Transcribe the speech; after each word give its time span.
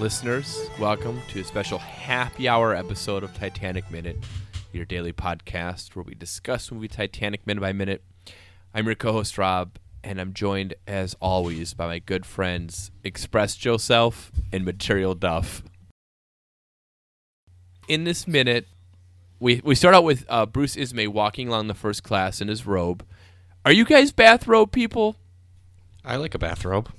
Listeners, 0.00 0.68
welcome 0.80 1.20
to 1.28 1.40
a 1.40 1.44
special 1.44 1.78
happy 1.78 2.48
hour 2.48 2.74
episode 2.74 3.22
of 3.22 3.32
Titanic 3.36 3.88
Minute, 3.88 4.16
your 4.72 4.84
daily 4.84 5.12
podcast 5.12 5.94
where 5.94 6.02
we 6.02 6.16
discuss 6.16 6.72
movie 6.72 6.88
Titanic 6.88 7.46
minute 7.46 7.60
by 7.60 7.72
minute. 7.72 8.02
I'm 8.74 8.86
your 8.86 8.96
co-host 8.96 9.38
Rob, 9.38 9.78
and 10.02 10.20
I'm 10.20 10.32
joined 10.32 10.74
as 10.86 11.14
always 11.20 11.74
by 11.74 11.86
my 11.86 11.98
good 11.98 12.26
friends 12.26 12.90
Express 13.04 13.56
Joseph 13.56 14.30
and 14.52 14.64
Material 14.64 15.14
Duff. 15.14 15.62
In 17.88 18.04
this 18.04 18.26
minute, 18.26 18.66
we 19.38 19.60
we 19.64 19.74
start 19.74 19.94
out 19.94 20.04
with 20.04 20.24
uh, 20.28 20.46
Bruce 20.46 20.76
Ismay 20.76 21.06
walking 21.06 21.48
along 21.48 21.66
the 21.66 21.74
first 21.74 22.02
class 22.02 22.40
in 22.40 22.48
his 22.48 22.66
robe. 22.66 23.04
Are 23.64 23.72
you 23.72 23.84
guys 23.84 24.12
bathrobe 24.12 24.72
people? 24.72 25.16
I 26.04 26.16
like 26.16 26.34
a 26.34 26.38
bathrobe. 26.38 26.90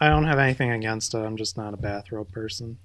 I 0.00 0.08
don't 0.08 0.26
have 0.26 0.38
anything 0.38 0.70
against 0.70 1.14
it. 1.14 1.18
I'm 1.18 1.36
just 1.36 1.56
not 1.56 1.74
a 1.74 1.76
bathrobe 1.76 2.30
person. 2.30 2.78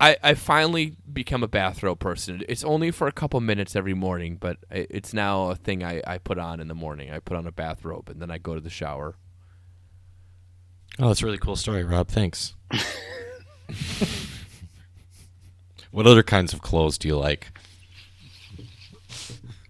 I, 0.00 0.16
I 0.22 0.34
finally 0.34 0.96
become 1.12 1.42
a 1.42 1.48
bathrobe 1.48 1.98
person. 1.98 2.42
It's 2.48 2.62
only 2.62 2.90
for 2.92 3.08
a 3.08 3.12
couple 3.12 3.40
minutes 3.40 3.74
every 3.74 3.94
morning, 3.94 4.36
but 4.36 4.58
it's 4.70 5.12
now 5.12 5.50
a 5.50 5.56
thing 5.56 5.82
I, 5.82 6.00
I 6.06 6.18
put 6.18 6.38
on 6.38 6.60
in 6.60 6.68
the 6.68 6.74
morning. 6.74 7.10
I 7.10 7.18
put 7.18 7.36
on 7.36 7.46
a 7.46 7.52
bathrobe 7.52 8.08
and 8.08 8.22
then 8.22 8.30
I 8.30 8.38
go 8.38 8.54
to 8.54 8.60
the 8.60 8.70
shower. 8.70 9.16
Oh, 11.00 11.08
that's 11.08 11.22
a 11.22 11.26
really 11.26 11.38
cool 11.38 11.56
story, 11.56 11.82
Rob. 11.84 12.08
Thanks. 12.08 12.54
what 15.90 16.06
other 16.06 16.22
kinds 16.22 16.52
of 16.52 16.62
clothes 16.62 16.96
do 16.98 17.08
you 17.08 17.16
like? 17.16 17.48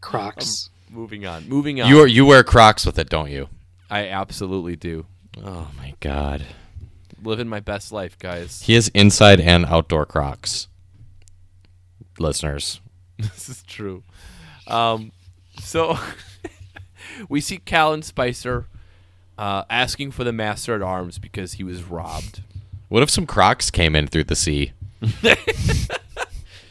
Crocs. 0.00 0.70
Um, 0.88 0.94
moving 0.94 1.26
on. 1.26 1.48
Moving 1.48 1.80
on. 1.80 1.88
You 1.88 2.00
are, 2.00 2.06
you 2.06 2.26
wear 2.26 2.42
Crocs 2.42 2.84
with 2.84 2.98
it, 2.98 3.08
don't 3.08 3.30
you? 3.30 3.48
I 3.90 4.08
absolutely 4.08 4.76
do. 4.76 5.06
Oh 5.42 5.70
my 5.76 5.94
god. 6.00 6.44
Living 7.22 7.48
my 7.48 7.60
best 7.60 7.92
life, 7.92 8.18
guys. 8.18 8.62
He 8.62 8.74
has 8.74 8.88
inside 8.88 9.40
and 9.40 9.66
outdoor 9.66 10.06
Crocs. 10.06 10.68
Listeners. 12.18 12.80
this 13.18 13.48
is 13.48 13.62
true. 13.64 14.02
Um, 14.66 15.12
so 15.60 15.98
we 17.28 17.40
see 17.40 17.58
Cal 17.58 17.92
and 17.92 18.04
Spicer 18.04 18.66
uh, 19.36 19.64
asking 19.68 20.12
for 20.12 20.24
the 20.24 20.32
Master 20.32 20.74
at 20.74 20.82
Arms 20.82 21.18
because 21.18 21.54
he 21.54 21.64
was 21.64 21.82
robbed. 21.84 22.42
What 22.88 23.02
if 23.02 23.10
some 23.10 23.26
Crocs 23.26 23.70
came 23.70 23.94
in 23.96 24.06
through 24.06 24.24
the 24.24 24.36
sea? 24.36 24.72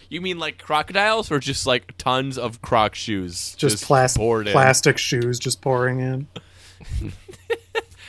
You 0.10 0.22
mean 0.22 0.40
like 0.40 0.58
crocodiles 0.58 1.32
or 1.32 1.40
just 1.40 1.68
like 1.68 1.98
tons 1.98 2.38
of 2.38 2.62
croc 2.62 2.96
shoes? 2.96 3.56
Just, 3.56 3.84
plas- 3.84 4.16
plastic 4.16 4.98
shoes 4.98 5.38
just 5.38 5.62
pouring 5.62 6.00
in. 6.00 6.28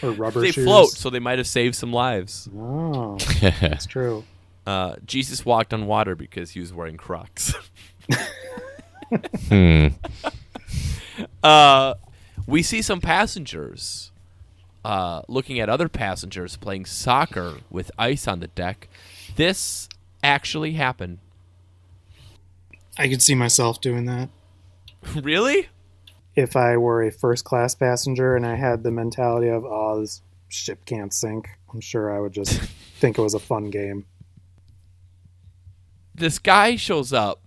Or 0.03 0.11
rubber 0.13 0.41
They 0.41 0.53
shoes. 0.53 0.65
float, 0.65 0.91
so 0.91 1.11
they 1.11 1.19
might 1.19 1.39
have 1.39 1.47
saved 1.47 1.75
some 1.75 1.93
lives. 1.93 2.49
Oh, 2.57 3.17
that's 3.41 3.87
true. 3.87 4.25
Uh, 4.67 4.97
Jesus 5.05 5.45
walked 5.45 5.73
on 5.73 5.87
water 5.87 6.15
because 6.15 6.51
he 6.51 6.61
was 6.61 6.73
wearing 6.73 6.97
Crocs. 6.97 7.55
hmm. 9.49 9.89
uh, 11.43 11.95
we 12.47 12.63
see 12.63 12.83
some 12.83 13.01
passengers 13.01 14.13
uh, 14.85 15.23
looking 15.29 15.59
at 15.61 15.69
other 15.69 15.89
passengers 15.89 16.57
playing 16.57 16.87
soccer 16.87 17.59
with 17.71 17.91
ice 17.99 18.29
on 18.29 18.41
the 18.41 18.49
deck. 18.49 18.89
This 19.37 19.89
actually 20.23 20.73
happened. 20.73 21.19
I 22.97 23.09
could 23.09 23.23
see 23.23 23.35
myself 23.35 23.81
doing 23.81 24.07
that. 24.07 24.29
really? 25.15 25.69
If 26.39 26.55
I 26.55 26.77
were 26.77 27.03
a 27.03 27.11
first 27.11 27.45
class 27.45 27.75
passenger 27.75 28.37
and 28.37 28.47
I 28.47 28.55
had 28.55 28.85
the 28.85 28.93
mentality 28.93 29.49
of, 29.49 29.65
oh, 29.65 30.01
this 30.01 30.23
ship 30.49 30.85
can't 30.85 31.13
sink, 31.13 31.49
I'm 31.75 31.81
sure 31.81 32.15
I 32.15 32.21
would 32.21 32.33
just 32.33 32.61
think 33.01 33.19
it 33.19 33.23
was 33.23 33.35
a 33.35 33.41
fun 33.41 33.71
game. 33.71 34.07
This 36.15 36.39
guy 36.39 36.77
shows 36.77 37.13
up, 37.13 37.43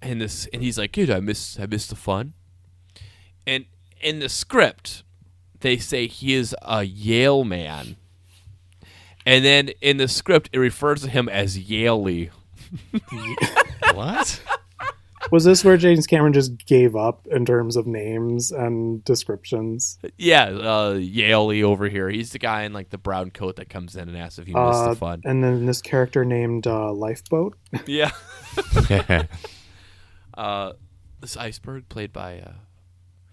and 0.00 0.20
this, 0.20 0.46
and 0.52 0.62
he's 0.62 0.78
like, 0.78 0.92
"Dude, 0.92 1.10
I 1.10 1.18
miss, 1.18 1.58
I 1.58 1.66
miss 1.66 1.88
the 1.88 1.96
fun." 1.96 2.34
And 3.48 3.64
in 4.00 4.20
the 4.20 4.28
script, 4.28 5.02
they 5.58 5.76
say 5.76 6.06
he 6.06 6.34
is 6.34 6.54
a 6.62 6.84
Yale 6.84 7.42
man, 7.42 7.96
and 9.26 9.44
then 9.44 9.70
in 9.80 9.96
the 9.96 10.08
script, 10.08 10.50
it 10.52 10.58
refers 10.58 11.02
to 11.02 11.10
him 11.10 11.28
as 11.28 11.58
Yaley. 11.58 12.30
what? 13.92 14.40
Was 15.34 15.42
this 15.42 15.64
where 15.64 15.76
James 15.76 16.06
Cameron 16.06 16.32
just 16.32 16.64
gave 16.64 16.94
up 16.94 17.26
in 17.26 17.44
terms 17.44 17.74
of 17.74 17.88
names 17.88 18.52
and 18.52 19.04
descriptions? 19.04 19.98
Yeah, 20.16 20.44
uh, 20.44 20.94
Yaley 20.94 21.64
over 21.64 21.88
here. 21.88 22.08
He's 22.08 22.30
the 22.30 22.38
guy 22.38 22.62
in 22.62 22.72
like 22.72 22.90
the 22.90 22.98
brown 22.98 23.32
coat 23.32 23.56
that 23.56 23.68
comes 23.68 23.96
in 23.96 24.08
and 24.08 24.16
asks 24.16 24.38
if 24.38 24.46
he 24.46 24.52
missed 24.52 24.78
Uh, 24.78 24.90
the 24.90 24.94
fun. 24.94 25.22
and 25.24 25.42
then 25.42 25.66
this 25.66 25.82
character 25.82 26.24
named 26.24 26.68
uh, 26.68 26.92
Lifeboat. 26.92 27.58
Yeah. 27.84 28.12
uh, 30.34 30.74
this 31.20 31.36
iceberg 31.36 31.88
played 31.88 32.12
by 32.12 32.34
a 32.34 32.52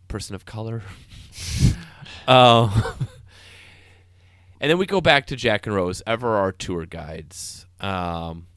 person 0.07 0.33
of 0.33 0.43
color. 0.43 0.81
uh, 2.27 2.93
and 4.59 4.71
then 4.71 4.79
we 4.79 4.87
go 4.87 5.01
back 5.01 5.27
to 5.27 5.35
Jack 5.35 5.67
and 5.67 5.75
Rose, 5.75 6.01
ever 6.07 6.35
our 6.35 6.51
tour 6.51 6.87
guides. 6.87 7.67
Um, 7.79 8.47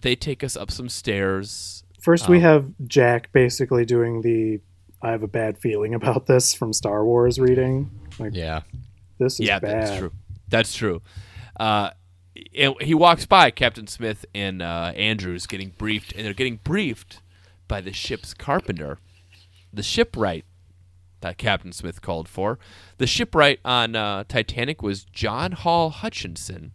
they 0.00 0.16
take 0.16 0.42
us 0.42 0.56
up 0.56 0.72
some 0.72 0.88
stairs. 0.88 1.84
First, 2.00 2.28
we 2.28 2.36
Um, 2.38 2.42
have 2.42 2.72
Jack 2.86 3.32
basically 3.32 3.84
doing 3.84 4.22
the 4.22 4.60
"I 5.02 5.10
have 5.10 5.22
a 5.22 5.28
bad 5.28 5.58
feeling 5.58 5.94
about 5.94 6.26
this" 6.26 6.54
from 6.54 6.72
Star 6.72 7.04
Wars 7.04 7.38
reading. 7.38 7.90
Like, 8.18 8.34
yeah. 8.34 8.62
this 9.18 9.34
is 9.40 9.46
yeah, 9.46 9.58
bad. 9.58 9.86
that's 9.86 9.98
true. 9.98 10.12
That's 10.48 10.74
true. 10.74 11.02
Uh, 11.58 11.90
and 12.56 12.74
he 12.80 12.94
walks 12.94 13.26
by 13.26 13.50
Captain 13.50 13.86
Smith 13.86 14.24
and 14.34 14.62
uh, 14.62 14.92
Andrews 14.96 15.46
getting 15.46 15.70
briefed, 15.76 16.12
and 16.12 16.24
they're 16.24 16.32
getting 16.34 16.60
briefed 16.62 17.20
by 17.66 17.80
the 17.80 17.92
ship's 17.92 18.32
carpenter, 18.32 18.98
the 19.72 19.82
shipwright 19.82 20.44
that 21.20 21.36
Captain 21.36 21.72
Smith 21.72 22.00
called 22.00 22.28
for. 22.28 22.58
The 22.98 23.06
shipwright 23.08 23.58
on 23.64 23.96
uh, 23.96 24.22
Titanic 24.28 24.82
was 24.82 25.04
John 25.04 25.52
Hall 25.52 25.90
Hutchinson, 25.90 26.72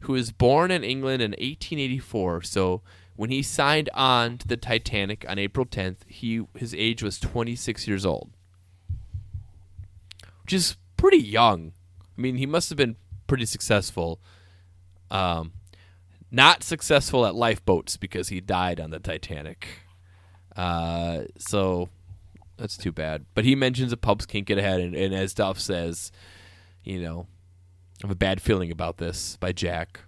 who 0.00 0.12
was 0.12 0.32
born 0.32 0.70
in 0.70 0.84
England 0.84 1.22
in 1.22 1.30
1884. 1.30 2.42
So 2.42 2.82
when 3.18 3.30
he 3.30 3.42
signed 3.42 3.90
on 3.94 4.38
to 4.38 4.46
the 4.46 4.56
Titanic 4.56 5.26
on 5.28 5.40
April 5.40 5.66
10th, 5.66 6.06
he 6.06 6.42
his 6.54 6.72
age 6.72 7.02
was 7.02 7.18
26 7.18 7.88
years 7.88 8.06
old, 8.06 8.30
which 10.44 10.52
is 10.52 10.76
pretty 10.96 11.18
young. 11.18 11.72
I 12.16 12.20
mean, 12.20 12.36
he 12.36 12.46
must 12.46 12.68
have 12.68 12.76
been 12.76 12.94
pretty 13.26 13.44
successful. 13.44 14.20
Um, 15.10 15.50
not 16.30 16.62
successful 16.62 17.26
at 17.26 17.34
lifeboats 17.34 17.96
because 17.96 18.28
he 18.28 18.40
died 18.40 18.78
on 18.78 18.90
the 18.90 19.00
Titanic. 19.00 19.66
Uh, 20.54 21.22
so 21.38 21.88
that's 22.56 22.76
too 22.76 22.92
bad. 22.92 23.26
But 23.34 23.44
he 23.44 23.56
mentions 23.56 23.90
the 23.90 23.96
pubs 23.96 24.26
can't 24.26 24.46
get 24.46 24.58
ahead, 24.58 24.78
and, 24.78 24.94
and 24.94 25.12
as 25.12 25.34
Duff 25.34 25.58
says, 25.58 26.12
you 26.84 27.02
know, 27.02 27.26
I 28.00 28.06
have 28.06 28.12
a 28.12 28.14
bad 28.14 28.40
feeling 28.40 28.70
about 28.70 28.98
this 28.98 29.36
by 29.40 29.50
Jack. 29.50 30.02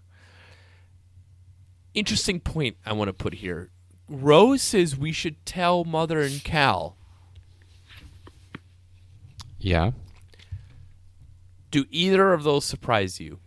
Interesting 1.95 2.41
point 2.41 2.77
I 2.87 2.93
want 2.93 3.09
to 3.09 3.13
put 3.13 3.35
here. 3.35 3.71
Rose 4.09 4.63
says 4.63 4.97
we 4.97 5.13
should 5.13 5.45
tell 5.47 5.85
Mother 5.85 6.21
and 6.21 6.43
Cal. 6.43 6.97
Yeah. 9.59 9.93
Do 11.71 11.85
either 11.91 12.33
of 12.33 12.43
those 12.43 12.65
surprise 12.65 13.21
you? 13.21 13.39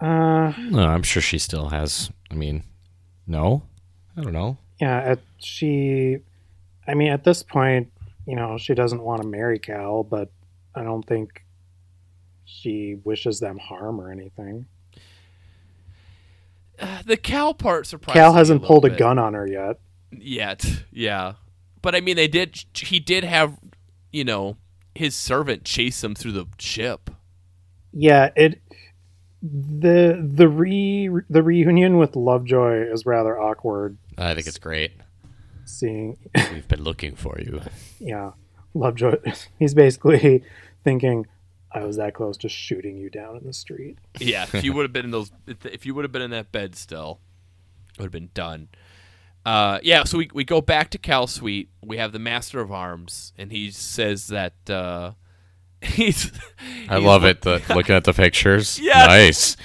Uh, 0.00 0.52
No, 0.58 0.80
I'm 0.80 1.02
sure 1.02 1.22
she 1.22 1.38
still 1.38 1.70
has. 1.70 2.10
I 2.30 2.34
mean, 2.34 2.62
no? 3.26 3.62
I 4.16 4.22
don't 4.22 4.32
know. 4.32 4.58
yeah, 4.80 4.98
at, 4.98 5.20
she. 5.38 6.18
I 6.86 6.94
mean, 6.94 7.08
at 7.10 7.24
this 7.24 7.42
point, 7.42 7.90
you 8.26 8.36
know, 8.36 8.58
she 8.58 8.74
doesn't 8.74 9.02
want 9.02 9.22
to 9.22 9.28
marry 9.28 9.58
Cal, 9.58 10.02
but 10.02 10.30
I 10.74 10.82
don't 10.82 11.06
think 11.06 11.44
she 12.44 12.96
wishes 13.04 13.40
them 13.40 13.58
harm 13.58 14.00
or 14.00 14.10
anything. 14.10 14.66
Uh, 16.78 17.02
the 17.06 17.16
Cal 17.16 17.54
part 17.54 17.86
surprised 17.86 18.14
Cal 18.14 18.32
hasn't 18.32 18.62
little 18.62 18.80
pulled 18.80 18.92
a 18.92 18.96
gun 18.96 19.18
on 19.18 19.34
her 19.34 19.46
yet. 19.46 19.80
yet. 20.12 20.64
Yeah, 20.90 21.34
but 21.82 21.94
I 21.94 22.00
mean, 22.00 22.16
they 22.16 22.28
did. 22.28 22.64
He 22.74 23.00
did 23.00 23.24
have, 23.24 23.58
you 24.12 24.24
know, 24.24 24.56
his 24.94 25.14
servant 25.14 25.64
chase 25.64 26.02
him 26.02 26.14
through 26.14 26.32
the 26.32 26.46
ship. 26.58 27.10
Yeah, 27.92 28.30
it 28.36 28.60
the 29.42 30.28
the 30.34 30.48
re 30.48 31.08
the 31.30 31.42
reunion 31.42 31.98
with 31.98 32.16
Lovejoy 32.16 32.92
is 32.92 33.06
rather 33.06 33.38
awkward. 33.38 33.98
I 34.16 34.34
think 34.34 34.46
it's 34.46 34.58
great. 34.58 34.92
Seeing, 35.64 36.16
We've 36.34 36.66
been 36.66 36.82
looking 36.82 37.14
for 37.14 37.38
you. 37.38 37.60
yeah, 38.00 38.32
Lovejoy. 38.74 39.16
He's 39.58 39.74
basically 39.74 40.42
thinking, 40.82 41.26
I 41.72 41.84
was 41.84 41.96
that 41.96 42.14
close 42.14 42.36
to 42.38 42.48
shooting 42.48 42.96
you 42.96 43.10
down 43.10 43.36
in 43.36 43.44
the 43.44 43.52
street. 43.52 43.98
Yeah, 44.18 44.44
if 44.52 44.64
you 44.64 44.72
would 44.74 44.82
have 44.82 44.92
been 44.92 45.04
in 45.06 45.10
those, 45.10 45.30
if 45.46 45.84
you 45.84 45.94
would 45.94 46.04
have 46.04 46.12
been 46.12 46.22
in 46.22 46.30
that 46.30 46.50
bed 46.52 46.74
still, 46.76 47.20
it 47.94 47.98
would 48.00 48.04
have 48.06 48.12
been 48.12 48.30
done. 48.34 48.68
Uh, 49.44 49.78
yeah, 49.82 50.04
so 50.04 50.18
we, 50.18 50.28
we 50.34 50.44
go 50.44 50.60
back 50.60 50.90
to 50.90 50.98
Cal's 50.98 51.32
suite. 51.32 51.70
We 51.82 51.96
have 51.98 52.12
the 52.12 52.18
Master 52.18 52.60
of 52.60 52.70
Arms, 52.72 53.32
and 53.38 53.50
he 53.52 53.70
says 53.70 54.26
that 54.28 54.54
uh, 54.68 55.12
he's. 55.82 56.32
I 56.88 56.96
he's 56.96 57.04
love 57.04 57.22
look- 57.22 57.36
it. 57.36 57.42
The, 57.42 57.62
looking 57.74 57.94
at 57.94 58.04
the 58.04 58.12
pictures. 58.12 58.78
Yes. 58.78 59.06
Nice. 59.08 59.56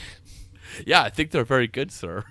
Yeah, 0.87 1.03
I 1.03 1.09
think 1.09 1.31
they're 1.31 1.43
very 1.45 1.67
good, 1.67 1.91
sir. 1.91 2.23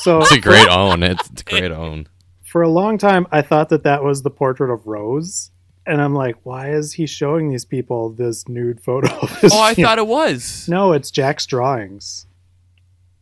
So 0.00 0.20
It's 0.20 0.32
a 0.32 0.40
great 0.40 0.68
own. 0.68 1.02
It's, 1.02 1.28
it's 1.30 1.42
a 1.42 1.44
great 1.44 1.70
own. 1.72 2.06
for 2.44 2.62
a 2.62 2.68
long 2.68 2.96
time, 2.98 3.26
I 3.32 3.42
thought 3.42 3.68
that 3.70 3.82
that 3.84 4.02
was 4.02 4.22
the 4.22 4.30
portrait 4.30 4.70
of 4.72 4.86
Rose, 4.86 5.50
and 5.86 6.00
I'm 6.02 6.14
like, 6.14 6.36
why 6.44 6.70
is 6.72 6.92
he 6.94 7.06
showing 7.06 7.48
these 7.50 7.64
people 7.64 8.10
this 8.10 8.48
nude 8.48 8.80
photo? 8.80 9.12
of 9.20 9.30
his 9.40 9.52
Oh, 9.52 9.60
I 9.60 9.74
fiancée? 9.74 9.82
thought 9.84 9.98
it 9.98 10.06
was. 10.06 10.68
no, 10.68 10.92
it's 10.92 11.10
Jack's 11.10 11.46
drawings. 11.46 12.26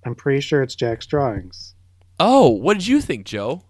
I'm 0.05 0.15
pretty 0.15 0.41
sure 0.41 0.63
it's 0.63 0.75
Jack's 0.75 1.07
drawings. 1.07 1.75
Oh, 2.21 2.49
what 2.49 2.75
did 2.75 2.87
you 2.87 3.01
think, 3.01 3.27
Joe? 3.27 3.63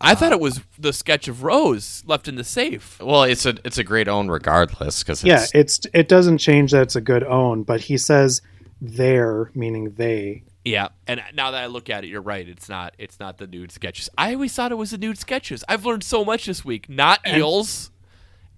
I 0.00 0.14
thought 0.14 0.32
it 0.32 0.40
was 0.40 0.60
the 0.78 0.92
sketch 0.92 1.28
of 1.28 1.44
Rose 1.44 2.02
left 2.06 2.28
in 2.28 2.34
the 2.34 2.44
safe. 2.44 3.00
Well, 3.00 3.22
it's 3.22 3.46
a 3.46 3.54
it's 3.64 3.78
a 3.78 3.84
great 3.84 4.06
own 4.06 4.28
regardless 4.28 5.02
because 5.02 5.24
Yeah, 5.24 5.42
it's 5.44 5.52
it's 5.54 5.80
it 5.94 6.08
doesn't 6.08 6.38
change 6.38 6.72
that 6.72 6.82
it's 6.82 6.96
a 6.96 7.00
good 7.00 7.24
own, 7.24 7.62
but 7.62 7.80
he 7.80 7.96
says 7.96 8.42
their 8.84 9.50
meaning 9.54 9.90
they. 9.96 10.42
Yeah, 10.64 10.88
and 11.06 11.22
now 11.34 11.50
that 11.50 11.62
I 11.62 11.66
look 11.66 11.90
at 11.90 12.04
it, 12.04 12.08
you're 12.08 12.22
right. 12.22 12.48
It's 12.48 12.68
not. 12.68 12.94
It's 12.98 13.20
not 13.20 13.38
the 13.38 13.46
nude 13.46 13.70
sketches. 13.72 14.08
I 14.16 14.34
always 14.34 14.54
thought 14.54 14.72
it 14.72 14.76
was 14.76 14.92
the 14.92 14.98
nude 14.98 15.18
sketches. 15.18 15.62
I've 15.68 15.84
learned 15.84 16.04
so 16.04 16.24
much 16.24 16.46
this 16.46 16.64
week. 16.64 16.88
Not 16.88 17.20
And- 17.24 17.36
eels, 17.38 17.90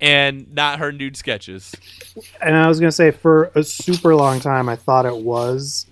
and 0.01 0.53
not 0.55 0.79
her 0.79 0.93
nude 0.93 1.17
sketches. 1.17 1.75
And 2.41 2.55
I 2.57 2.69
was 2.69 2.79
gonna 2.79 2.93
say 2.93 3.11
for 3.11 3.51
a 3.55 3.63
super 3.65 4.15
long 4.15 4.41
time, 4.41 4.69
I 4.69 4.77
thought 4.77 5.05
it 5.07 5.17
was 5.17 5.87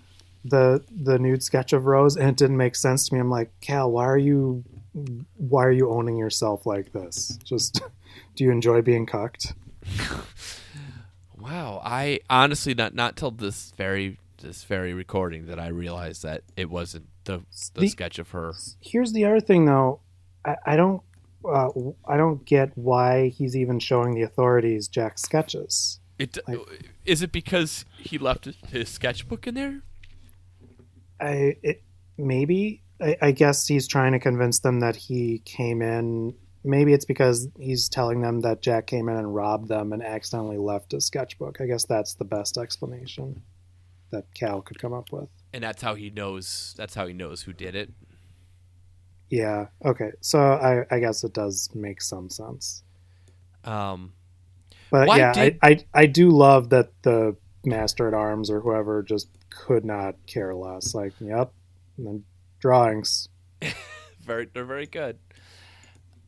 the 0.45 0.83
the 0.91 1.19
nude 1.19 1.43
sketch 1.43 1.73
of 1.73 1.87
Rose, 1.87 2.17
and 2.17 2.29
it 2.29 2.37
didn't 2.37 2.57
make 2.59 2.77
sense 2.77 3.09
to 3.09 3.15
me. 3.15 3.21
I'm 3.21 3.31
like, 3.31 3.51
Cal, 3.61 3.91
why 3.91 4.05
are 4.05 4.19
you 4.19 4.63
why 5.37 5.65
are 5.65 5.73
you 5.73 5.91
owning 5.91 6.17
yourself 6.17 6.65
like 6.67 6.93
this? 6.93 7.39
Just 7.45 7.81
do 8.37 8.45
you 8.45 8.51
enjoy 8.53 8.83
being 8.83 9.07
cucked? 9.07 9.53
Wow, 11.37 11.83
I 11.85 12.21
honestly 12.31 12.75
not 12.75 12.95
not 12.95 13.17
till 13.17 13.31
this 13.31 13.73
very 13.77 14.19
this 14.45 14.65
very 14.65 14.93
recording 14.95 15.47
that 15.47 15.59
I 15.59 15.69
realized 15.69 16.23
that 16.23 16.43
it 16.57 16.71
wasn't 16.71 17.07
the 17.25 17.39
the, 17.75 17.81
The- 17.81 17.89
sketch 17.89 18.19
of 18.19 18.31
her. 18.31 18.53
Here's 18.81 19.13
the 19.13 19.25
other 19.25 19.41
thing, 19.41 19.65
though. 19.67 20.01
I, 20.45 20.57
I 20.67 20.77
don't 20.77 21.03
uh, 21.45 21.71
I 22.07 22.17
don't 22.17 22.45
get 22.45 22.77
why 22.77 23.29
he's 23.29 23.57
even 23.57 23.79
showing 23.79 24.15
the 24.15 24.23
authorities 24.23 24.89
Jack's 24.89 25.23
sketches. 25.23 26.01
It 26.19 26.39
I- 26.47 26.59
is 27.05 27.23
it 27.23 27.33
because 27.33 27.85
he 27.99 28.19
left 28.19 28.49
his 28.69 28.89
sketchbook 28.89 29.47
in 29.47 29.55
there? 29.55 29.83
I 31.21 31.57
it 31.63 31.83
maybe 32.17 32.83
I, 33.01 33.17
I 33.23 33.31
guess 33.33 33.67
he's 33.67 33.87
trying 33.89 34.13
to 34.13 34.19
convince 34.19 34.61
them 34.61 34.81
that 34.81 34.97
he 34.97 35.41
came 35.45 35.83
in. 35.83 36.35
Maybe 36.67 36.95
it's 36.95 37.05
because 37.05 37.49
he's 37.59 37.89
telling 37.91 38.23
them 38.23 38.41
that 38.41 38.63
Jack 38.63 38.87
came 38.87 39.09
in 39.11 39.17
and 39.17 39.35
robbed 39.35 39.69
them 39.69 39.93
and 39.93 40.03
accidentally 40.03 40.57
left 40.57 40.93
his 40.93 41.05
sketchbook. 41.07 41.61
I 41.61 41.67
guess 41.67 41.85
that's 41.85 42.15
the 42.15 42.25
best 42.25 42.57
explanation 42.57 43.43
that 44.15 44.33
Cal 44.35 44.63
could 44.63 44.79
come 44.79 44.93
up 44.93 45.13
with. 45.13 45.29
And 45.53 45.63
that's 45.63 45.83
how 45.83 45.95
he 45.95 46.11
knows. 46.11 46.75
That's 46.77 46.95
how 46.95 47.07
he 47.07 47.13
knows 47.13 47.43
who 47.43 47.53
did 47.53 47.75
it. 47.75 47.91
Yeah. 49.31 49.67
Okay. 49.85 50.11
So 50.21 50.39
I, 50.41 50.85
I 50.95 51.01
guess 51.01 51.25
it 51.25 51.33
does 51.33 51.69
make 51.75 52.01
some 52.03 52.29
sense. 52.31 52.83
Um, 53.65 54.13
But 54.91 55.09
yeah, 55.17 55.33
did- 55.33 55.59
I, 55.63 55.69
I 55.71 55.85
I 55.95 56.07
do 56.07 56.31
love 56.31 56.71
that 56.71 56.91
the 57.03 57.37
master 57.65 58.07
at 58.09 58.15
arms 58.15 58.51
or 58.51 58.61
whoever 58.61 59.03
just 59.03 59.29
could 59.51 59.85
not 59.85 60.15
care 60.27 60.55
less. 60.55 60.95
Like, 60.95 61.13
yep, 61.21 61.53
and 61.97 62.07
then 62.07 62.25
drawings. 62.61 63.29
very 64.21 64.49
they're 64.53 64.65
very 64.65 64.87
good. 64.87 65.19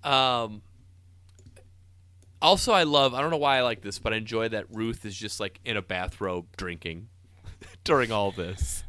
Um 0.02 0.62
also 2.40 2.72
I 2.72 2.84
love 2.84 3.12
I 3.14 3.20
don't 3.20 3.30
know 3.30 3.36
why 3.36 3.58
I 3.58 3.62
like 3.62 3.82
this, 3.82 3.98
but 3.98 4.12
I 4.12 4.16
enjoy 4.16 4.48
that 4.48 4.66
Ruth 4.70 5.04
is 5.04 5.16
just 5.16 5.40
like 5.40 5.60
in 5.64 5.76
a 5.76 5.82
bathrobe 5.82 6.46
drinking 6.56 7.08
during 7.86 8.12
all 8.12 8.30
this. 8.30 8.84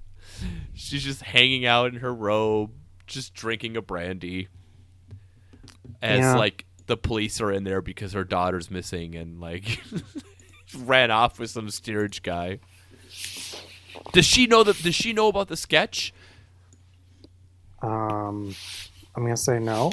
She's 0.73 1.03
just 1.03 1.21
hanging 1.21 1.65
out 1.65 1.94
in 1.94 1.99
her 2.01 2.13
robe, 2.13 2.71
just 3.07 3.33
drinking 3.33 3.77
a 3.77 3.81
brandy. 3.81 4.49
As 6.01 6.19
Yeah. 6.19 6.35
like 6.35 6.65
the 6.85 6.97
police 6.97 7.41
are 7.41 7.51
in 7.51 7.63
there 7.63 7.81
because 7.81 8.13
her 8.13 8.23
daughter's 8.23 8.69
missing 8.69 9.15
and 9.15 9.39
like 9.39 9.81
ran 10.77 11.11
off 11.11 11.39
with 11.39 11.49
some 11.49 11.69
steerage 11.69 12.21
guy. 12.23 12.59
Does 14.13 14.25
she 14.25 14.45
know 14.47 14.63
that 14.63 14.81
does 14.83 14.94
she 14.95 15.11
know 15.13 15.27
about 15.27 15.47
the 15.47 15.57
sketch? 15.57 16.13
Um, 17.81 18.55
I'm 19.15 19.23
gonna 19.23 19.38
say 19.38 19.59
no. 19.59 19.91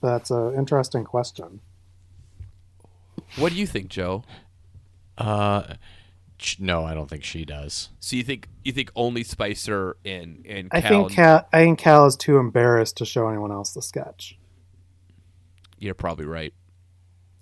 That's 0.00 0.30
an 0.30 0.54
interesting 0.54 1.04
question. 1.04 1.60
What 3.36 3.52
do 3.52 3.58
you 3.58 3.66
think, 3.66 3.88
Joe? 3.88 4.24
uh, 5.18 5.62
ch- 5.62 5.76
no, 6.58 6.84
I 6.84 6.94
don't 6.94 7.08
think 7.08 7.24
she 7.24 7.44
does. 7.44 7.90
So 8.00 8.16
you 8.16 8.22
think 8.22 8.48
you 8.64 8.72
think 8.72 8.90
only 8.96 9.24
Spicer 9.24 9.96
and 10.04 10.44
and 10.46 10.68
I 10.70 10.80
Cal? 10.80 10.90
think 11.08 11.12
Cal, 11.12 11.46
I 11.52 11.58
think 11.60 11.78
Cal 11.78 12.06
is 12.06 12.16
too 12.16 12.38
embarrassed 12.38 12.96
to 12.98 13.04
show 13.04 13.28
anyone 13.28 13.50
else 13.52 13.72
the 13.72 13.82
sketch. 13.82 14.38
you're 15.78 15.94
probably 15.94 16.26
right. 16.26 16.52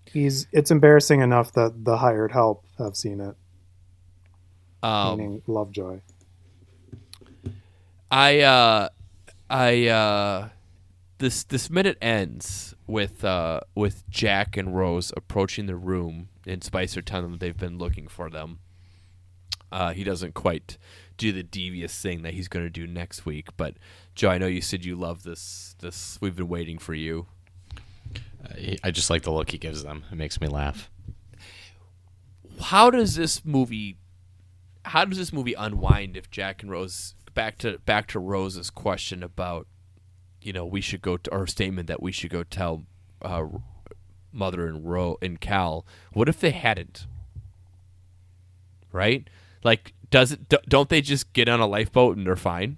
He's 0.06 0.46
it's 0.52 0.70
embarrassing 0.70 1.20
enough 1.20 1.52
that 1.52 1.84
the 1.84 1.98
hired 1.98 2.32
help 2.32 2.64
have 2.78 2.96
seen 2.96 3.20
it. 3.20 3.36
Um, 4.82 5.18
meaning 5.18 5.42
Lovejoy. 5.46 6.00
I 8.10 8.40
uh, 8.40 8.88
I 9.48 9.86
uh, 9.88 10.48
this 11.18 11.44
this 11.44 11.70
minute 11.70 11.96
ends 12.00 12.74
with 12.86 13.24
uh 13.24 13.60
with 13.74 14.08
Jack 14.10 14.56
and 14.56 14.74
Rose 14.76 15.12
approaching 15.16 15.66
the 15.66 15.76
room 15.76 16.28
and 16.46 16.64
Spicer 16.64 17.02
telling 17.02 17.30
them 17.30 17.38
they've 17.38 17.56
been 17.56 17.78
looking 17.78 18.08
for 18.08 18.28
them. 18.30 18.58
Uh, 19.72 19.92
he 19.92 20.02
doesn't 20.04 20.34
quite 20.34 20.78
do 21.16 21.32
the 21.32 21.42
devious 21.42 22.00
thing 22.00 22.22
that 22.22 22.34
he's 22.34 22.48
going 22.48 22.64
to 22.64 22.70
do 22.70 22.86
next 22.86 23.24
week, 23.26 23.48
but 23.56 23.74
Joe, 24.14 24.30
I 24.30 24.38
know 24.38 24.46
you 24.46 24.60
said 24.60 24.84
you 24.84 24.96
love 24.96 25.22
this. 25.22 25.76
This 25.80 26.18
we've 26.20 26.36
been 26.36 26.48
waiting 26.48 26.78
for 26.78 26.94
you. 26.94 27.26
I, 28.44 28.76
I 28.84 28.90
just 28.90 29.10
like 29.10 29.22
the 29.22 29.30
look 29.30 29.50
he 29.50 29.58
gives 29.58 29.82
them. 29.84 30.04
It 30.10 30.16
makes 30.16 30.40
me 30.40 30.48
laugh. 30.48 30.90
how 32.62 32.90
does 32.90 33.14
this 33.16 33.44
movie 33.44 33.96
how 34.86 35.04
does 35.04 35.18
this 35.18 35.32
movie 35.32 35.54
unwind 35.54 36.16
if 36.16 36.30
Jack 36.30 36.62
and 36.62 36.70
Rose 36.70 37.14
back 37.34 37.58
to 37.58 37.78
back 37.80 38.06
to 38.08 38.18
Rose's 38.18 38.70
question 38.70 39.22
about 39.22 39.66
you 40.42 40.52
know 40.52 40.64
we 40.64 40.80
should 40.80 41.02
go 41.02 41.16
to 41.16 41.30
or 41.30 41.46
statement 41.46 41.86
that 41.88 42.02
we 42.02 42.12
should 42.12 42.30
go 42.30 42.42
tell 42.42 42.84
uh, 43.22 43.44
mother 44.32 44.66
and 44.66 44.84
Ro 44.90 45.16
and 45.22 45.40
Cal 45.40 45.86
what 46.12 46.28
if 46.28 46.40
they 46.40 46.50
hadn't 46.50 47.06
right 48.92 49.28
like 49.62 49.92
does 50.10 50.32
it 50.32 50.48
don't 50.68 50.88
they 50.88 51.00
just 51.00 51.32
get 51.32 51.48
on 51.48 51.60
a 51.60 51.66
lifeboat 51.66 52.16
and 52.16 52.26
they're 52.26 52.36
fine 52.36 52.76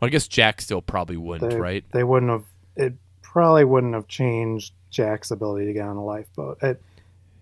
well, 0.00 0.06
I 0.06 0.10
guess 0.10 0.26
Jack 0.26 0.60
still 0.60 0.80
probably 0.80 1.16
wouldn't 1.16 1.50
They, 1.50 1.56
right 1.58 1.84
they 1.92 2.04
wouldn't 2.04 2.30
have. 2.30 2.44
It 2.76 2.94
probably 3.22 3.64
wouldn't 3.64 3.94
have 3.94 4.08
changed 4.08 4.72
Jack's 4.90 5.30
ability 5.30 5.66
to 5.66 5.72
get 5.72 5.86
on 5.86 5.96
a 5.96 6.04
lifeboat. 6.04 6.58
It, 6.62 6.82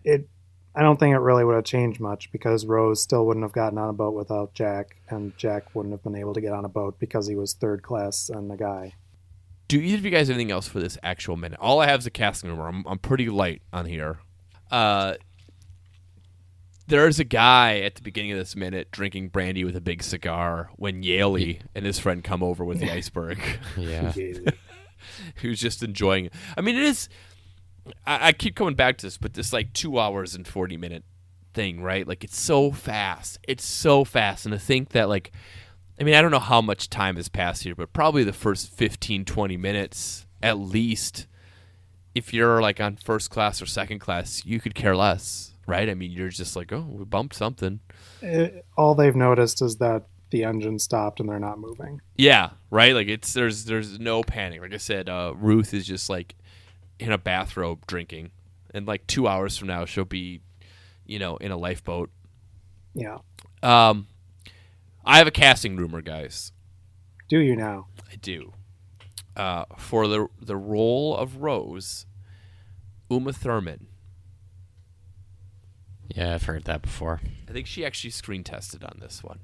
it. 0.04 0.28
I 0.74 0.82
don't 0.82 0.98
think 0.98 1.14
it 1.14 1.18
really 1.18 1.44
would 1.44 1.54
have 1.54 1.64
changed 1.64 2.00
much 2.00 2.30
because 2.30 2.66
Rose 2.66 3.02
still 3.02 3.26
wouldn't 3.26 3.44
have 3.44 3.52
gotten 3.52 3.78
on 3.78 3.88
a 3.88 3.92
boat 3.92 4.14
without 4.14 4.54
Jack, 4.54 4.96
and 5.08 5.36
Jack 5.36 5.74
wouldn't 5.74 5.92
have 5.92 6.02
been 6.02 6.14
able 6.14 6.34
to 6.34 6.40
get 6.40 6.52
on 6.52 6.64
a 6.64 6.68
boat 6.68 6.98
because 6.98 7.26
he 7.26 7.34
was 7.34 7.54
third 7.54 7.82
class 7.82 8.28
and 8.28 8.50
a 8.52 8.56
guy. 8.56 8.94
Do 9.66 9.80
either 9.80 9.98
of 9.98 10.04
you 10.04 10.10
guys 10.10 10.28
have 10.28 10.36
anything 10.36 10.50
else 10.52 10.68
for 10.68 10.80
this 10.80 10.96
actual 11.02 11.36
minute? 11.36 11.58
All 11.60 11.80
I 11.80 11.86
have 11.86 12.00
is 12.00 12.06
a 12.06 12.10
casting 12.10 12.48
number. 12.48 12.66
I'm, 12.66 12.84
I'm 12.86 12.98
pretty 12.98 13.28
light 13.28 13.62
on 13.72 13.86
here. 13.86 14.18
Uh, 14.70 15.14
there's 16.88 17.20
a 17.20 17.24
guy 17.24 17.78
at 17.80 17.94
the 17.94 18.02
beginning 18.02 18.32
of 18.32 18.38
this 18.38 18.56
minute 18.56 18.90
drinking 18.90 19.28
brandy 19.28 19.62
with 19.64 19.76
a 19.76 19.80
big 19.80 20.02
cigar 20.02 20.70
when 20.76 21.02
Yaley 21.02 21.60
and 21.74 21.86
his 21.86 21.98
friend 21.98 22.24
come 22.24 22.42
over 22.42 22.64
with 22.64 22.80
the 22.80 22.90
iceberg, 22.92 23.38
Yeah. 23.76 24.12
who's 25.36 25.60
just 25.60 25.82
enjoying 25.82 26.26
it. 26.26 26.32
I 26.56 26.60
mean, 26.60 26.76
it 26.76 26.82
is. 26.82 27.08
I, 28.06 28.28
I 28.28 28.32
keep 28.32 28.56
coming 28.56 28.74
back 28.74 28.98
to 28.98 29.06
this, 29.06 29.16
but 29.18 29.34
this 29.34 29.52
like 29.52 29.72
two 29.72 29.98
hours 29.98 30.34
and 30.34 30.46
40 30.46 30.76
minute 30.76 31.04
thing, 31.54 31.80
right? 31.82 32.06
Like 32.06 32.24
it's 32.24 32.40
so 32.40 32.72
fast. 32.72 33.38
It's 33.46 33.64
so 33.64 34.04
fast. 34.04 34.44
And 34.46 34.52
to 34.52 34.58
think 34.58 34.90
that 34.90 35.08
like 35.08 35.32
I 36.00 36.04
mean, 36.04 36.14
I 36.14 36.22
don't 36.22 36.30
know 36.30 36.38
how 36.38 36.60
much 36.60 36.90
time 36.90 37.16
has 37.16 37.28
passed 37.28 37.64
here, 37.64 37.74
but 37.74 37.92
probably 37.92 38.22
the 38.24 38.32
first 38.32 38.70
15, 38.72 39.24
20 39.24 39.56
minutes 39.56 40.26
at 40.42 40.58
least, 40.58 41.26
if 42.14 42.32
you're 42.32 42.62
like 42.62 42.80
on 42.80 42.96
first 42.96 43.30
class 43.30 43.60
or 43.60 43.66
second 43.66 43.98
class, 43.98 44.44
you 44.46 44.60
could 44.60 44.74
care 44.76 44.94
less, 44.96 45.54
right? 45.68 45.88
I 45.88 45.94
mean, 45.94 46.10
you're 46.10 46.30
just 46.30 46.56
like, 46.56 46.72
oh, 46.72 46.86
we 46.90 47.04
bumped 47.04 47.36
something. 47.36 47.78
It- 48.20 48.64
all 48.76 48.96
they've 48.96 49.14
noticed 49.14 49.62
is 49.62 49.76
that 49.76 50.06
the 50.30 50.42
engine 50.44 50.78
stopped 50.78 51.20
and 51.20 51.28
they're 51.28 51.38
not 51.38 51.58
moving. 51.60 52.00
Yeah, 52.16 52.50
right. 52.70 52.92
Like 52.94 53.08
it's 53.08 53.32
there's 53.32 53.64
there's 53.66 53.98
no 54.00 54.22
panic. 54.22 54.60
Like 54.60 54.74
I 54.74 54.78
said, 54.78 55.08
uh, 55.08 55.32
Ruth 55.36 55.72
is 55.72 55.86
just 55.86 56.10
like 56.10 56.34
in 56.98 57.12
a 57.12 57.18
bathrobe 57.18 57.86
drinking, 57.86 58.30
and 58.74 58.86
like 58.86 59.06
two 59.06 59.28
hours 59.28 59.56
from 59.56 59.68
now 59.68 59.84
she'll 59.84 60.04
be 60.04 60.40
you 61.06 61.18
know, 61.18 61.38
in 61.38 61.50
a 61.50 61.56
lifeboat. 61.56 62.10
Yeah. 62.94 63.18
Um, 63.62 64.08
I 65.06 65.16
have 65.16 65.26
a 65.26 65.30
casting 65.30 65.74
rumor, 65.76 66.02
guys. 66.02 66.52
Do 67.30 67.38
you 67.38 67.56
now? 67.56 67.86
I 68.12 68.16
do. 68.16 68.52
Uh, 69.34 69.64
for 69.78 70.06
the 70.06 70.26
the 70.40 70.56
role 70.56 71.16
of 71.16 71.36
Rose, 71.38 72.04
Uma 73.10 73.32
Thurman. 73.32 73.86
Yeah, 76.08 76.34
I've 76.34 76.44
heard 76.44 76.64
that 76.64 76.82
before. 76.82 77.20
I 77.48 77.52
think 77.52 77.66
she 77.66 77.84
actually 77.84 78.10
screen 78.10 78.42
tested 78.44 78.82
on 78.82 78.98
this 79.00 79.22
one. 79.22 79.40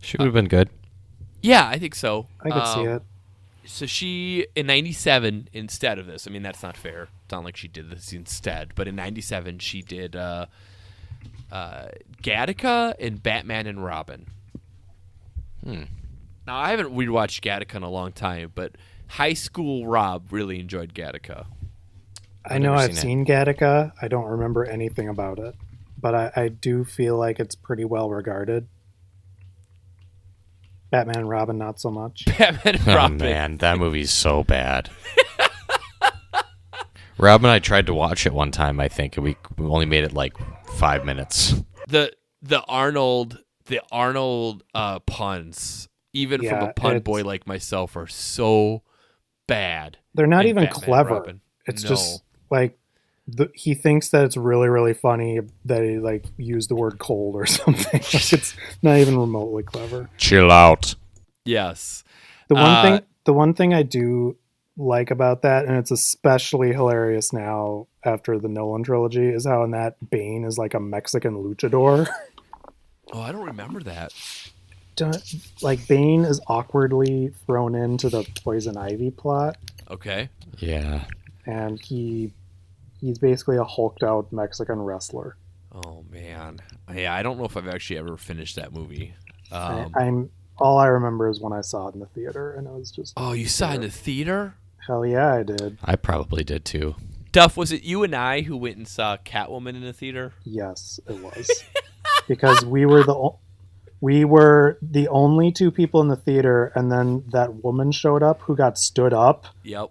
She 0.00 0.16
would 0.18 0.24
have 0.26 0.34
been 0.34 0.48
good. 0.48 0.70
Yeah, 1.42 1.66
I 1.68 1.78
think 1.78 1.94
so. 1.94 2.26
I 2.40 2.50
could 2.50 2.66
see 2.66 2.80
Um, 2.80 2.88
it. 2.88 3.02
So 3.64 3.84
she 3.86 4.46
in 4.54 4.66
'97 4.66 5.48
instead 5.52 5.98
of 5.98 6.06
this. 6.06 6.26
I 6.26 6.30
mean, 6.30 6.42
that's 6.42 6.62
not 6.62 6.76
fair. 6.76 7.08
It's 7.24 7.32
not 7.32 7.44
like 7.44 7.56
she 7.56 7.66
did 7.68 7.90
this 7.90 8.12
instead. 8.12 8.72
But 8.74 8.86
in 8.88 8.94
'97, 8.94 9.58
she 9.58 9.82
did 9.82 10.14
uh, 10.14 10.46
uh, 11.50 11.88
Gattaca 12.22 12.94
and 13.00 13.20
Batman 13.22 13.66
and 13.66 13.84
Robin. 13.84 14.26
Hmm. 15.64 15.82
Now 16.46 16.58
I 16.58 16.70
haven't 16.70 16.94
rewatched 16.94 17.40
Gattaca 17.40 17.74
in 17.74 17.82
a 17.82 17.90
long 17.90 18.12
time, 18.12 18.52
but 18.54 18.76
high 19.08 19.34
school 19.34 19.86
Rob 19.86 20.32
really 20.32 20.60
enjoyed 20.60 20.94
Gattaca. 20.94 21.46
I 22.48 22.58
know 22.58 22.74
I've 22.74 22.94
seen 22.94 23.24
seen 23.24 23.26
Gattaca. 23.26 23.92
I 24.00 24.08
don't 24.08 24.26
remember 24.26 24.64
anything 24.64 25.08
about 25.08 25.38
it, 25.38 25.54
but 26.00 26.14
I, 26.14 26.32
I 26.36 26.48
do 26.48 26.84
feel 26.84 27.16
like 27.16 27.40
it's 27.40 27.54
pretty 27.54 27.84
well 27.84 28.08
regarded. 28.10 28.68
Batman 30.90 31.16
and 31.18 31.28
Robin, 31.28 31.58
not 31.58 31.80
so 31.80 31.90
much. 31.90 32.24
Batman 32.38 32.76
and 32.76 32.88
Oh 32.88 32.94
Robin. 32.94 33.16
man, 33.18 33.56
that 33.58 33.78
movie's 33.78 34.10
so 34.12 34.44
bad. 34.44 34.88
Rob 37.18 37.42
and 37.44 37.50
I 37.50 37.58
tried 37.60 37.86
to 37.86 37.94
watch 37.94 38.26
it 38.26 38.34
one 38.34 38.50
time, 38.50 38.78
I 38.78 38.88
think, 38.88 39.16
and 39.16 39.24
we, 39.24 39.36
we 39.56 39.64
only 39.66 39.86
made 39.86 40.04
it 40.04 40.12
like 40.12 40.34
five 40.74 41.04
minutes. 41.04 41.54
The 41.88 42.12
the 42.42 42.62
Arnold 42.64 43.38
the 43.66 43.80
Arnold 43.90 44.62
uh, 44.74 44.98
puns, 45.00 45.88
even 46.12 46.46
from 46.46 46.62
a 46.62 46.72
pun 46.74 47.00
boy 47.00 47.22
like 47.24 47.46
myself, 47.46 47.96
are 47.96 48.06
so 48.06 48.82
bad. 49.46 49.96
They're 50.14 50.26
not 50.26 50.44
even 50.46 50.64
Batman 50.64 50.82
clever. 50.84 51.14
Robin. 51.14 51.40
It's 51.66 51.82
No. 51.84 51.88
just 51.88 52.22
like 52.50 52.78
the, 53.28 53.50
he 53.54 53.74
thinks 53.74 54.10
that 54.10 54.24
it's 54.24 54.36
really 54.36 54.68
really 54.68 54.94
funny 54.94 55.40
that 55.64 55.82
he 55.82 55.98
like 55.98 56.24
used 56.36 56.70
the 56.70 56.76
word 56.76 56.98
cold 56.98 57.34
or 57.34 57.46
something. 57.46 58.00
like 58.00 58.32
it's 58.32 58.56
not 58.82 58.98
even 58.98 59.18
remotely 59.18 59.62
clever. 59.62 60.08
Chill 60.16 60.50
out. 60.50 60.94
yes. 61.44 62.04
The 62.48 62.54
one 62.54 62.64
Uh, 62.64 62.82
thing 62.82 63.00
the 63.24 63.32
one 63.32 63.54
thing 63.54 63.74
I 63.74 63.82
do 63.82 64.36
like 64.76 65.10
about 65.10 65.42
that, 65.42 65.64
and 65.64 65.76
it's 65.76 65.90
especially 65.90 66.72
hilarious 66.72 67.32
now 67.32 67.86
after 68.04 68.38
the 68.38 68.46
Nolan 68.48 68.84
trilogy, 68.84 69.26
is 69.28 69.46
how 69.46 69.64
in 69.64 69.70
that 69.72 69.96
Bane 70.10 70.44
is 70.44 70.58
like 70.58 70.74
a 70.74 70.80
Mexican 70.80 71.34
luchador. 71.42 72.06
Oh, 73.12 73.20
I 73.22 73.32
don't 73.32 73.46
remember 73.46 73.80
that. 73.84 74.12
Don't- 74.94 75.22
like 75.62 75.86
Bane 75.88 76.24
is 76.24 76.40
awkwardly 76.46 77.32
thrown 77.46 77.74
into 77.74 78.08
the 78.08 78.24
Poison 78.44 78.76
Ivy 78.76 79.10
plot, 79.10 79.56
Okay. 79.90 80.28
Yeah. 80.58 81.04
And 81.46 81.80
he 81.80 82.32
he's 83.00 83.18
basically 83.18 83.56
a 83.56 83.64
hulked 83.64 84.02
out 84.02 84.32
Mexican 84.32 84.80
wrestler. 84.80 85.36
Oh 85.72 86.04
man. 86.10 86.60
Yeah, 86.94 87.14
I 87.14 87.22
don't 87.22 87.38
know 87.38 87.44
if 87.44 87.56
I've 87.56 87.68
actually 87.68 87.98
ever 87.98 88.16
finished 88.16 88.56
that 88.56 88.72
movie. 88.72 89.14
Um, 89.52 89.92
I, 89.94 90.04
I'm 90.04 90.30
all 90.58 90.78
I 90.78 90.86
remember 90.86 91.28
is 91.28 91.40
when 91.40 91.52
I 91.52 91.60
saw 91.60 91.88
it 91.88 91.94
in 91.94 92.00
the 92.00 92.06
theater, 92.06 92.52
and 92.54 92.66
it 92.66 92.72
was 92.72 92.90
just 92.90 93.12
oh, 93.16 93.32
you 93.32 93.46
saw 93.46 93.72
it 93.72 93.76
in 93.76 93.80
the 93.82 93.90
theater? 93.90 94.54
hell 94.86 95.04
yeah, 95.04 95.34
I 95.34 95.42
did. 95.42 95.78
I 95.84 95.96
probably 95.96 96.44
did 96.44 96.64
too. 96.64 96.94
Duff, 97.32 97.56
was 97.56 97.72
it 97.72 97.82
you 97.82 98.02
and 98.04 98.14
I 98.14 98.42
who 98.42 98.56
went 98.56 98.76
and 98.76 98.88
saw 98.88 99.16
Catwoman 99.18 99.70
in 99.70 99.82
the 99.82 99.92
theater? 99.92 100.32
Yes, 100.44 100.98
it 101.08 101.20
was 101.22 101.50
because 102.28 102.64
we 102.64 102.86
were 102.86 103.02
the 103.04 103.14
o- 103.14 103.38
we 104.00 104.24
were 104.24 104.78
the 104.80 105.08
only 105.08 105.52
two 105.52 105.70
people 105.70 106.00
in 106.00 106.08
the 106.08 106.16
theater, 106.16 106.72
and 106.74 106.90
then 106.90 107.24
that 107.32 107.62
woman 107.62 107.92
showed 107.92 108.22
up 108.22 108.40
who 108.42 108.56
got 108.56 108.78
stood 108.78 109.12
up 109.12 109.46
Yep. 109.64 109.90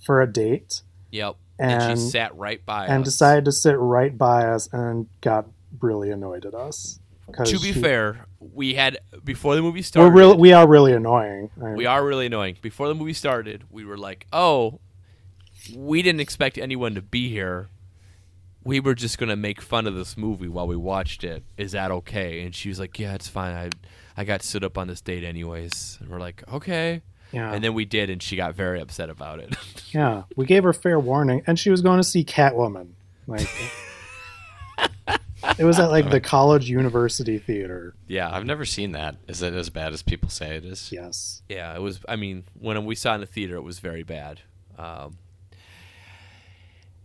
For 0.00 0.20
a 0.22 0.26
date 0.32 0.82
Yep. 1.12 1.36
And, 1.58 1.82
and 1.82 1.98
she 2.00 2.06
sat 2.08 2.34
right 2.36 2.64
by 2.64 2.84
us. 2.84 2.90
and 2.90 3.02
us. 3.02 3.04
decided 3.08 3.44
to 3.44 3.52
sit 3.52 3.76
right 3.78 4.16
by 4.16 4.46
us 4.46 4.68
and 4.72 5.06
got 5.20 5.46
really 5.80 6.10
annoyed 6.10 6.46
at 6.46 6.54
us. 6.54 7.00
To 7.44 7.58
be 7.58 7.72
she- 7.72 7.80
fair, 7.82 8.26
we 8.40 8.74
had 8.74 8.98
before 9.24 9.54
the 9.56 9.62
movie 9.62 9.80
we're 9.80 9.82
started. 9.82 10.14
real, 10.16 10.36
we 10.38 10.52
are 10.52 10.66
really 10.66 10.92
annoying. 10.94 11.50
I- 11.62 11.74
we 11.74 11.86
are 11.86 12.04
really 12.04 12.26
annoying. 12.26 12.56
Before 12.62 12.88
the 12.88 12.94
movie 12.94 13.12
started, 13.12 13.64
we 13.70 13.84
were 13.84 13.98
like, 13.98 14.26
"Oh, 14.32 14.80
we 15.76 16.02
didn't 16.02 16.20
expect 16.20 16.56
anyone 16.58 16.94
to 16.94 17.02
be 17.02 17.28
here. 17.28 17.68
We 18.64 18.80
were 18.80 18.94
just 18.94 19.18
gonna 19.18 19.36
make 19.36 19.60
fun 19.60 19.86
of 19.86 19.94
this 19.94 20.16
movie 20.16 20.48
while 20.48 20.66
we 20.66 20.76
watched 20.76 21.22
it. 21.24 21.44
Is 21.56 21.72
that 21.72 21.90
okay?" 21.90 22.42
And 22.42 22.54
she 22.54 22.68
was 22.68 22.80
like, 22.80 22.98
"Yeah, 22.98 23.14
it's 23.14 23.28
fine. 23.28 23.54
I, 23.54 23.70
I 24.20 24.24
got 24.24 24.42
stood 24.42 24.64
up 24.64 24.76
on 24.78 24.88
this 24.88 25.00
date 25.00 25.24
anyways." 25.24 25.98
And 26.00 26.08
we're 26.08 26.20
like, 26.20 26.42
"Okay." 26.52 27.02
Yeah, 27.32 27.52
And 27.52 27.62
then 27.62 27.74
we 27.74 27.84
did, 27.84 28.10
and 28.10 28.22
she 28.22 28.36
got 28.36 28.54
very 28.54 28.80
upset 28.80 29.10
about 29.10 29.38
it. 29.40 29.54
yeah, 29.92 30.24
we 30.36 30.46
gave 30.46 30.64
her 30.64 30.72
fair 30.72 30.98
warning, 30.98 31.42
and 31.46 31.58
she 31.58 31.70
was 31.70 31.80
going 31.82 31.98
to 31.98 32.04
see 32.04 32.24
Catwoman. 32.24 32.90
Like, 33.26 33.48
it 35.58 35.64
was 35.64 35.78
at 35.78 35.90
like 35.90 36.10
the 36.10 36.20
college 36.20 36.68
university 36.68 37.38
theater. 37.38 37.94
yeah, 38.08 38.30
I've 38.34 38.44
never 38.46 38.64
seen 38.64 38.92
that. 38.92 39.16
Is 39.28 39.42
it 39.42 39.54
as 39.54 39.70
bad 39.70 39.92
as 39.92 40.02
people 40.02 40.28
say 40.28 40.56
it 40.56 40.64
is? 40.64 40.90
Yes, 40.92 41.42
yeah. 41.48 41.74
It 41.74 41.80
was. 41.80 42.00
I 42.08 42.16
mean, 42.16 42.44
when 42.58 42.84
we 42.84 42.94
saw 42.94 43.12
it 43.12 43.14
in 43.16 43.20
the 43.20 43.26
theater, 43.26 43.56
it 43.56 43.62
was 43.62 43.78
very 43.78 44.02
bad. 44.02 44.40
Um, 44.78 45.18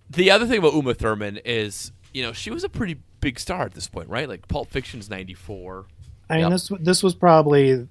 the 0.10 0.32
other 0.32 0.46
thing 0.46 0.60
about 0.60 0.74
Uma 0.74 0.94
Thurman 0.94 1.40
is, 1.44 1.92
you 2.14 2.24
know, 2.24 2.32
she 2.34 2.52
was 2.52 2.64
a 2.64 2.70
pretty 2.70 2.98
big 3.20 3.40
star 3.40 3.64
at 3.64 3.74
this 3.74 3.88
point, 3.88 4.10
right? 4.10 4.30
Like 4.30 4.48
Pulp 4.48 4.70
Fiction's 4.70 5.10
'94. 5.10 5.86
I 6.30 6.34
mean 6.36 6.42
Yep. 6.44 6.52
this 6.52 6.72
this 6.80 7.04
was 7.04 7.14
probably, 7.16 7.88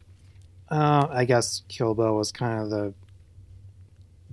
uh, 0.71 1.07
I 1.11 1.25
guess 1.25 1.63
Kill 1.69 1.95
Bill 1.95 2.17
was 2.17 2.33
kind 2.33 2.61
of 2.63 2.71
the 2.71 2.95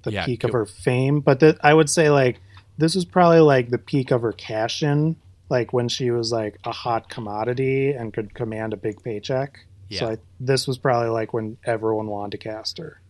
the 0.03 0.11
Yeah, 0.11 0.25
peak 0.25 0.43
of 0.43 0.51
her 0.51 0.65
fame, 0.65 1.19
but 1.19 1.39
the, 1.39 1.57
I 1.61 1.73
would 1.73 1.89
say 1.89 2.09
like 2.09 2.41
this 2.77 2.95
was 2.95 3.05
probably 3.05 3.39
like 3.41 3.69
the 3.69 3.77
peak 3.77 4.11
of 4.11 4.21
her 4.23 4.31
cash 4.31 4.81
in, 4.81 5.15
like 5.49 5.73
when 5.73 5.87
she 5.87 6.09
was 6.09 6.31
like 6.31 6.57
a 6.63 6.71
hot 6.71 7.09
commodity 7.09 7.91
and 7.91 8.11
could 8.13 8.33
command 8.33 8.73
a 8.73 8.77
big 8.77 9.03
paycheck. 9.03 9.59
So 9.99 10.09
I, 10.11 10.17
this 10.39 10.67
was 10.67 10.77
probably 10.77 11.09
like 11.09 11.33
when 11.33 11.57
everyone 11.65 12.07
wanted 12.07 12.31
to 12.31 12.37
cast 12.37 12.77
her. 12.77 13.01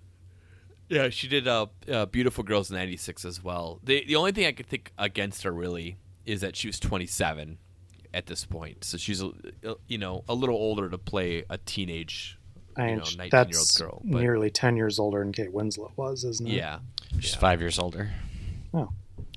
Yeah, 0.90 1.10
she 1.10 1.30
did 1.30 1.48
uh, 1.48 1.68
uh, 1.90 2.08
Beautiful 2.08 2.44
Girls 2.44 2.70
in 2.70 2.76
'96 2.76 3.24
as 3.24 3.42
well. 3.44 3.80
The 3.84 4.04
the 4.06 4.16
only 4.18 4.34
thing 4.34 4.46
I 4.46 4.52
could 4.52 4.68
think 4.68 4.92
against 4.98 5.44
her 5.44 5.52
really 5.52 5.98
is 6.26 6.42
that 6.42 6.56
she 6.56 6.68
was 6.68 6.80
27 6.80 7.58
at 8.14 8.26
this 8.26 8.46
point, 8.46 8.84
so 8.84 8.98
she's 8.98 9.22
a, 9.24 9.32
you 9.88 9.98
know 9.98 10.26
a 10.28 10.34
little 10.34 10.56
older 10.56 10.90
to 10.90 10.98
play 10.98 11.46
a 11.50 11.58
teenage, 11.60 12.38
I 12.78 12.82
you 12.84 12.88
mean, 12.88 12.98
know, 12.98 13.04
19 13.18 13.18
year 13.18 13.24
old 13.24 13.32
that's 13.32 13.78
girl. 13.78 14.02
But 14.04 14.22
nearly 14.22 14.50
ten 14.50 14.76
years 14.78 15.00
older 15.00 15.20
than 15.20 15.32
Kate 15.34 15.54
Winslet 15.54 15.92
was, 15.96 16.24
isn't 16.24 16.48
it? 16.48 16.54
yeah. 16.54 16.80
She's 17.20 17.34
Yeah. 17.34 17.40
five 17.40 17.60
years 17.62 17.78
older. 17.80 18.12
Oh, 18.74 18.90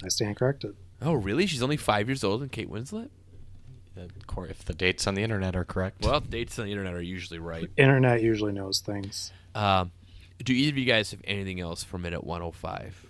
I 0.04 0.08
stand 0.08 0.36
corrected. 0.36 0.76
Oh, 1.02 1.14
really? 1.14 1.46
She's 1.46 1.62
only 1.62 1.76
five 1.76 2.08
years 2.08 2.22
older 2.24 2.40
than 2.40 2.48
Kate 2.48 2.70
Winslet. 2.70 3.08
Uh, 3.96 4.02
Cor- 4.26 4.46
If 4.48 4.64
the 4.64 4.74
dates 4.74 5.06
on 5.06 5.14
the 5.14 5.22
internet 5.22 5.54
are 5.54 5.64
correct. 5.64 6.04
Well, 6.04 6.20
dates 6.20 6.58
on 6.58 6.64
the 6.66 6.72
internet 6.72 6.94
are 6.94 7.02
usually 7.02 7.38
right. 7.38 7.68
Internet 7.76 8.22
usually 8.22 8.52
knows 8.52 8.80
things. 8.80 9.32
Um, 9.54 9.92
do 10.42 10.52
either 10.52 10.70
of 10.70 10.78
you 10.78 10.84
guys 10.84 11.10
have 11.12 11.20
anything 11.24 11.60
else 11.60 11.84
for 11.84 11.98
minute 11.98 12.24
105? 12.24 13.06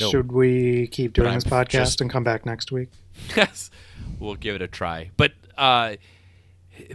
No. 0.00 0.10
Should 0.10 0.32
we 0.32 0.86
keep 0.86 1.12
doing 1.12 1.34
this 1.34 1.44
podcast 1.44 1.68
just- 1.70 2.00
and 2.00 2.10
come 2.10 2.24
back 2.24 2.46
next 2.46 2.72
week? 2.72 2.88
Yes, 3.36 3.70
we'll 4.18 4.36
give 4.36 4.54
it 4.54 4.62
a 4.62 4.66
try. 4.66 5.10
But 5.18 5.32
uh, 5.58 5.96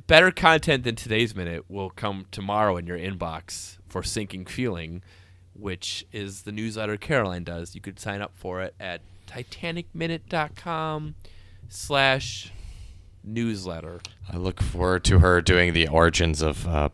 better 0.08 0.32
content 0.32 0.84
than 0.84 0.96
today's 0.96 1.36
minute 1.36 1.66
will 1.68 1.90
come 1.90 2.26
tomorrow 2.32 2.78
in 2.78 2.88
your 2.88 2.98
inbox 2.98 3.78
for 3.88 4.04
Sinking 4.04 4.46
Feeling, 4.46 5.04
which 5.54 6.06
is 6.12 6.44
the 6.44 6.52
newsletter 6.52 6.98
Caroline 6.98 7.44
does. 7.44 7.76
You 7.76 7.82
could 7.82 8.00
sign 8.00 8.22
up 8.22 8.34
for 8.36 8.62
it 8.62 8.76
at 8.80 9.02
titanicminute.com 9.28 11.16
slash 11.70 12.52
newsletter. 13.24 14.00
I 14.32 14.38
look 14.38 14.62
forward 14.62 15.04
to 15.06 15.20
her 15.20 15.42
doing 15.42 15.74
the 15.74 15.88
origins 15.88 16.42
of 16.42 16.68
uh, 16.68 16.90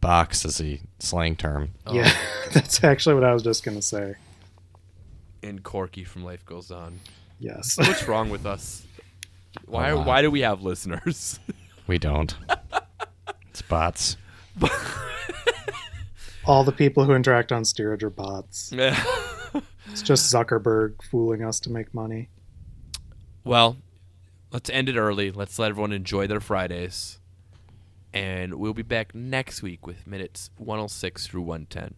box 0.00 0.44
as 0.44 0.60
a 0.60 0.80
slang 0.98 1.36
term. 1.36 1.72
Oh, 1.86 1.94
Yeah, 1.94 2.14
that's 2.52 2.82
actually 2.84 3.14
what 3.14 3.24
I 3.24 3.32
was 3.32 3.42
just 3.42 3.64
gonna 3.64 3.82
say. 3.82 4.14
And 5.42 5.62
Corky 5.62 6.04
from 6.04 6.24
Life 6.24 6.46
Goes 6.46 6.70
On. 6.70 7.00
Yes. 7.40 7.76
What's 7.76 8.06
wrong 8.06 8.30
with 8.30 8.46
us? 8.46 8.86
Why, 9.66 9.92
why 9.92 10.22
do 10.22 10.30
we 10.30 10.40
have 10.42 10.62
listeners? 10.62 11.40
We 11.92 11.98
don't. 11.98 12.34
it's 13.50 13.60
bots. 13.60 14.16
All 16.46 16.64
the 16.64 16.72
people 16.72 17.04
who 17.04 17.12
interact 17.12 17.52
on 17.52 17.66
steerage 17.66 18.02
are 18.02 18.08
bots. 18.08 18.72
Yeah. 18.74 18.98
It's 19.90 20.00
just 20.00 20.32
Zuckerberg 20.32 21.02
fooling 21.02 21.44
us 21.44 21.60
to 21.60 21.70
make 21.70 21.92
money. 21.92 22.30
Well, 23.44 23.76
let's 24.50 24.70
end 24.70 24.88
it 24.88 24.96
early. 24.96 25.30
Let's 25.30 25.58
let 25.58 25.68
everyone 25.68 25.92
enjoy 25.92 26.26
their 26.26 26.40
Fridays. 26.40 27.20
And 28.14 28.54
we'll 28.54 28.72
be 28.72 28.80
back 28.80 29.14
next 29.14 29.60
week 29.60 29.86
with 29.86 30.06
minutes 30.06 30.48
106 30.56 31.26
through 31.26 31.42
110. 31.42 31.94